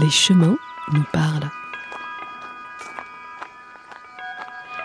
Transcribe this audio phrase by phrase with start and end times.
[0.00, 0.56] Les chemins
[0.92, 1.50] nous parlent.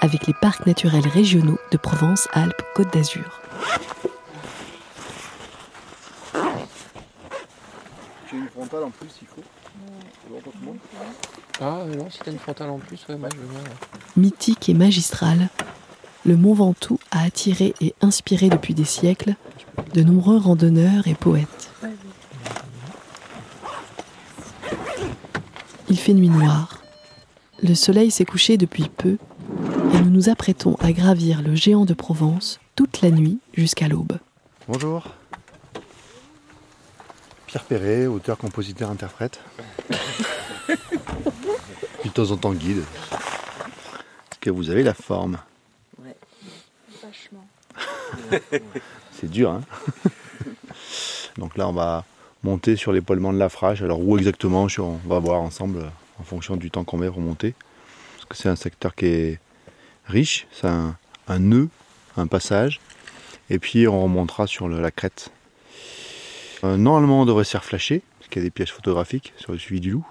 [0.00, 3.40] Avec les parcs naturels régionaux de Provence-Alpes-Côte d'Azur.
[8.28, 9.42] J'ai une frontale en plus, il faut.
[11.60, 13.60] Ah non, si t'as une frontale en plus, ouais, moi je veux bien.
[14.16, 15.48] Mythique et magistral,
[16.24, 19.36] le Mont Ventoux a attiré et inspiré depuis des siècles
[19.94, 21.55] de nombreux randonneurs et poètes.
[25.88, 26.82] Il fait nuit noire.
[27.62, 29.18] Le soleil s'est couché depuis peu
[29.94, 34.18] et nous nous apprêtons à gravir le géant de Provence toute la nuit jusqu'à l'aube.
[34.68, 35.06] Bonjour.
[37.46, 39.40] Pierre Perret, auteur, compositeur, interprète.
[42.00, 42.82] Puis de temps en temps guide.
[44.32, 45.38] Est-ce que vous avez la forme?
[47.02, 47.46] Vachement.
[49.12, 49.62] C'est dur, hein?
[51.38, 52.04] Donc là, on va
[52.42, 53.82] monter sur l'épaulement de la Frache.
[53.82, 55.88] Alors où exactement On va voir ensemble euh,
[56.20, 57.54] en fonction du temps qu'on met pour monter.
[58.14, 59.40] Parce que c'est un secteur qui est
[60.06, 60.46] riche.
[60.52, 60.96] C'est un,
[61.38, 61.68] nœud,
[62.16, 62.80] un passage.
[63.50, 65.30] Et puis on remontera sur la crête.
[66.64, 68.02] Euh, normalement, on devrait se faire parce qu'il
[68.36, 70.06] y a des pièges photographiques sur le suivi du loup.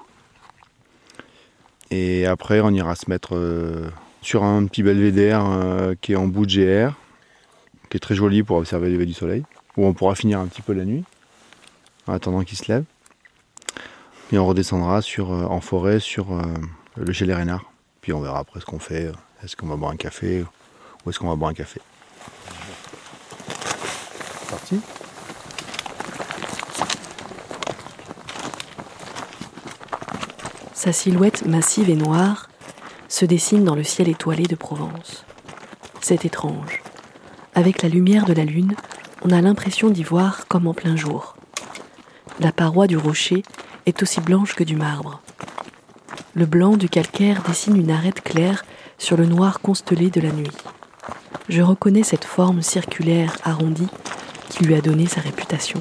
[1.92, 3.89] Et après, on ira se mettre euh,
[4.21, 5.45] sur un petit belvédère
[6.02, 6.94] qui est en bout de GR,
[7.89, 9.44] qui est très joli pour observer le lever du soleil,
[9.77, 11.03] où on pourra finir un petit peu la nuit,
[12.08, 12.84] en attendant qu'il se lève.
[14.31, 16.42] Et on redescendra sur, euh, en forêt sur euh,
[16.98, 17.72] le Chez les Rénards.
[18.02, 19.11] Puis on verra après ce qu'on fait.
[19.44, 20.45] Est-ce qu'on va boire un café
[21.06, 21.80] ou est-ce qu'on va boire un café
[24.50, 24.80] Parti
[30.73, 32.50] Sa silhouette massive et noire
[33.08, 35.26] se dessine dans le ciel étoilé de Provence.
[36.02, 36.83] C'est étrange.
[37.56, 38.76] Avec la lumière de la lune,
[39.23, 41.34] on a l'impression d'y voir comme en plein jour.
[42.39, 43.44] La paroi du rocher
[43.86, 45.22] est aussi blanche que du marbre.
[46.36, 48.65] Le blanc du calcaire dessine une arête claire
[48.98, 50.52] sur le noir constellé de la nuit.
[51.48, 53.87] Je reconnais cette forme circulaire arrondie
[54.49, 55.80] qui lui a donné sa réputation.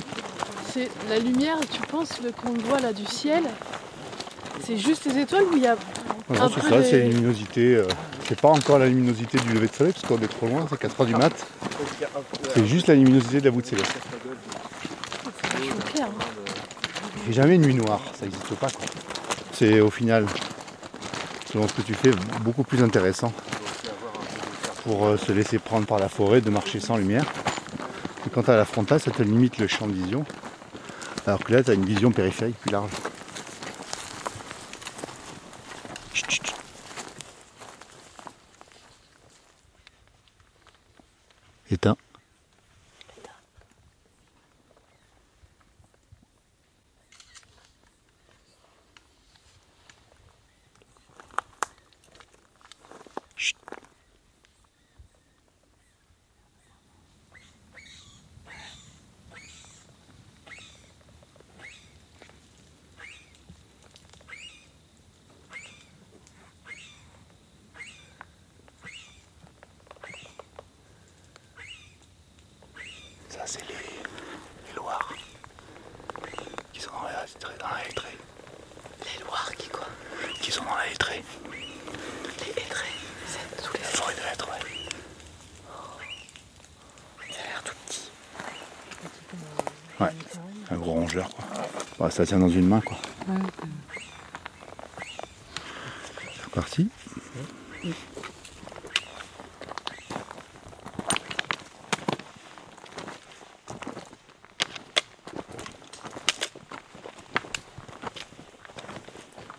[0.72, 3.44] C'est la lumière, tu penses, le qu'on voit là du ciel?
[4.64, 5.76] C'est juste les étoiles ou il y a.
[6.30, 7.76] Non, c'est ça, c'est la luminosité.
[7.76, 7.86] euh,
[8.28, 10.80] c'est pas encore la luminosité du lever de soleil, parce qu'on est trop loin, c'est
[10.80, 11.32] 4h du mat.
[12.54, 13.92] C'est juste la luminosité de la voûte céleste.
[15.52, 16.06] C'est clair.
[16.08, 16.43] hein.
[17.26, 18.68] A jamais nuit noire, ça n'existe pas.
[19.52, 20.26] C'est au final,
[21.50, 23.32] selon ce que tu fais, beaucoup plus intéressant
[24.84, 27.24] pour euh, se laisser prendre par la forêt, de marcher sans lumière.
[28.26, 30.24] Et quand tu as la frontale, ça te limite le champ de vision.
[31.26, 32.90] Alors que là, tu as une vision périphérique plus large.
[73.44, 73.74] Ça, c'est les,
[74.68, 75.12] les Loirs
[76.72, 77.26] qui sont dans la,
[77.58, 78.16] dans la lettrée.
[79.00, 79.86] Les Loirs qui quoi?
[80.40, 81.22] Qui sont dans la lettrée.
[81.52, 82.86] Les hêtrés,
[83.26, 84.60] c'est tous les La forêt de lettres, ouais.
[87.30, 88.10] Ça a l'air tout petit.
[90.00, 90.14] Ouais,
[90.70, 91.44] un gros rongeur quoi.
[91.98, 92.96] Bah, ça tient dans une main quoi.
[96.42, 96.88] C'est parti.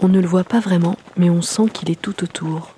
[0.05, 2.75] On ne le voit pas vraiment, mais on sent qu'il est tout autour.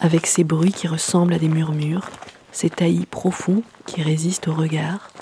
[0.00, 2.08] Avec ces bruits qui ressemblent à des murmures,
[2.50, 5.12] ces taillis profonds qui résistent au regard,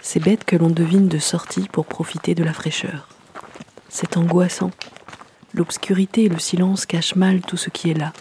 [0.00, 3.08] ces bêtes que l'on devine de sortie pour profiter de la fraîcheur.
[3.88, 4.70] C'est angoissant.
[5.54, 8.12] L'obscurité et le silence cachent mal tout ce qui est là,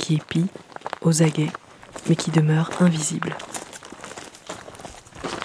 [0.00, 0.46] qui épie,
[1.02, 1.52] aux aguets,
[2.08, 3.36] mais qui demeure invisible.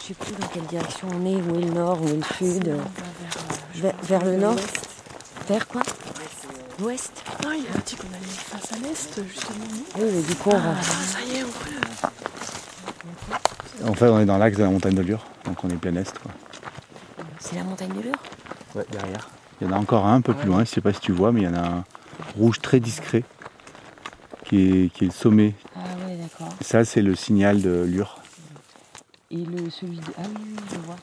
[0.01, 2.23] Je sais plus dans quelle direction on est, où est le nord, où est le
[2.35, 2.67] sud.
[2.69, 2.77] euh,
[3.75, 4.55] Vers, vers le nord
[5.47, 5.83] Vers quoi?
[6.79, 9.65] L'ouest Non, il a dit qu'on allait face à l'est, justement.
[9.97, 10.73] Oui, mais du coup, on va.
[10.77, 11.87] Ah, ça y est, on voit le.
[13.85, 15.95] En fait on est dans l'axe de la montagne de Lure, donc on est plein
[15.95, 16.31] est quoi.
[17.39, 18.15] C'est la montagne de Lure
[18.75, 19.29] Ouais, derrière.
[19.61, 21.11] Il y en a encore un un peu plus loin, je sais pas si tu
[21.11, 21.83] vois, mais il y en a un
[22.37, 23.23] rouge très discret
[24.45, 25.53] qui est, qui est le sommet.
[25.75, 26.53] Ah ouais, d'accord.
[26.61, 28.17] Ça c'est le signal de Lure.
[29.29, 30.03] Et le, celui de.
[30.17, 30.95] Ah oui, oui, je vois.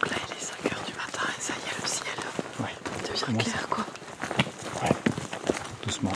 [0.00, 1.40] Donc là, il est 5h du matin et
[3.38, 3.84] clair, quoi.
[5.84, 6.12] doucement.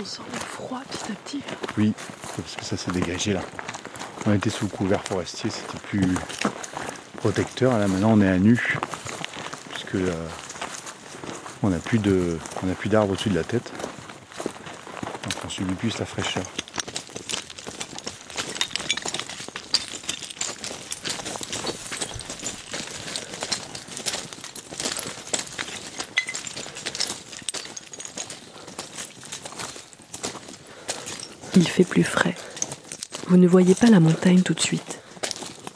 [0.00, 1.42] On sent le froid petit à petit.
[1.76, 1.94] Oui,
[2.36, 3.40] parce que ça s'est dégagé là.
[4.26, 6.14] On était sous couvert forestier, c'était plus
[7.16, 7.78] protecteur.
[7.78, 8.78] Là maintenant on est à nu,
[9.70, 10.26] puisque euh,
[11.62, 13.72] on n'a plus de, on n'a plus d'arbres au-dessus de la tête.
[15.24, 16.44] Donc on subit plus la fraîcheur.
[31.58, 32.36] Il fait plus frais.
[33.26, 35.00] Vous ne voyez pas la montagne tout de suite.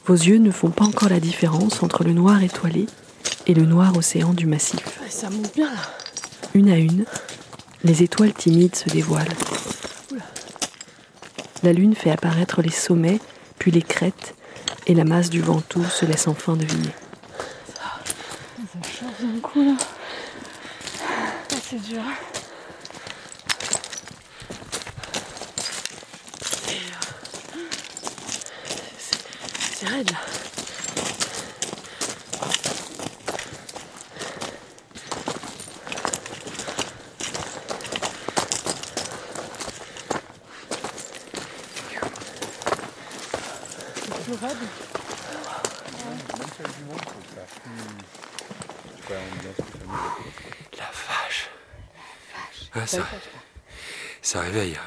[0.06, 2.87] Vos yeux ne font pas encore la différence entre le noir étoilé
[3.49, 5.00] et le noir océan du massif.
[5.08, 5.81] Ça monte bien là.
[6.55, 7.05] Une à une,
[7.82, 9.26] les étoiles timides se dévoilent.
[11.64, 13.19] La lune fait apparaître les sommets,
[13.58, 14.37] puis les crêtes,
[14.87, 16.93] et la masse du Ventoux se laisse enfin deviner.
[17.75, 19.75] Ça chauffe d'un coup là.
[21.69, 22.02] C'est dur.
[22.05, 22.14] hein.
[26.69, 26.75] Et,
[29.87, 30.17] euh, c'est-
[44.13, 44.57] raide plus raide.
[50.79, 51.51] La vache.
[52.75, 52.99] Ah, ça,
[54.23, 54.79] ça réveille.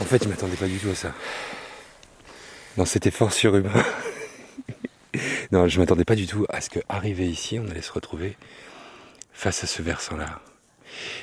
[0.00, 1.12] En fait, je m'attendais pas du tout à ça.
[2.76, 3.70] Dans cet effort surhumain.
[5.52, 8.36] non, je m'attendais pas du tout à ce qu'arrivé ici, on allait se retrouver
[9.32, 10.40] face à ce versant-là.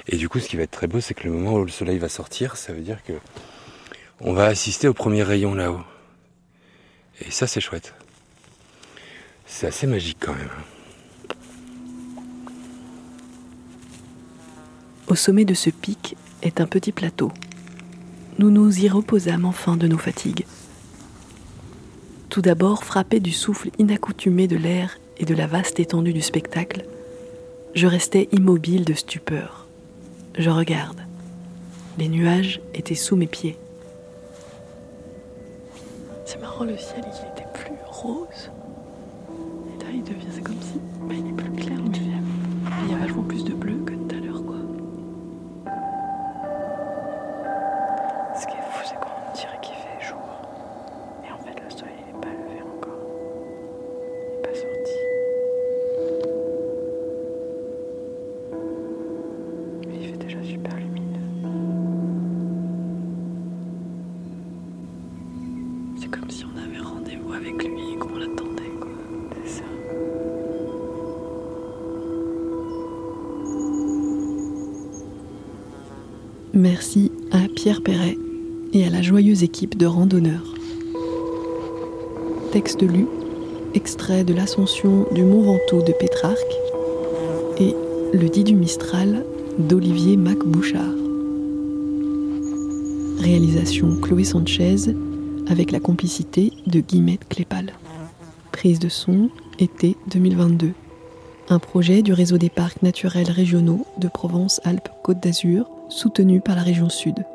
[0.07, 1.71] Et du coup, ce qui va être très beau, c'est que le moment où le
[1.71, 3.13] soleil va sortir, ça veut dire que
[4.21, 5.81] on va assister au premier rayon là-haut.
[7.19, 7.93] Et ça, c'est chouette.
[9.45, 10.49] C'est assez magique quand même.
[15.07, 17.31] Au sommet de ce pic est un petit plateau.
[18.41, 20.47] Nous nous y reposâmes enfin de nos fatigues.
[22.29, 26.87] Tout d'abord, frappé du souffle inaccoutumé de l'air et de la vaste étendue du spectacle,
[27.75, 29.67] je restais immobile de stupeur.
[30.39, 31.01] Je regarde.
[31.99, 33.59] Les nuages étaient sous mes pieds.
[36.25, 38.49] C'est marrant, le ciel il était plus rose.
[39.69, 40.41] Et là il devient,
[76.61, 78.19] Merci à Pierre Perret
[78.71, 80.53] et à la joyeuse équipe de randonneurs.
[82.51, 83.07] Texte lu,
[83.73, 86.37] extrait de l'ascension du Mont Ventoux de Pétrarque
[87.57, 87.73] et
[88.13, 89.25] Le dit du Mistral
[89.57, 90.93] d'Olivier Mac Bouchard.
[93.17, 94.93] Réalisation Chloé Sanchez
[95.47, 97.73] avec la complicité de Guillemette Clépal.
[98.51, 100.73] Prise de son été 2022.
[101.49, 106.89] Un projet du réseau des parcs naturels régionaux de Provence-Alpes-Côte d'Azur soutenu par la région
[106.89, 107.25] Sud.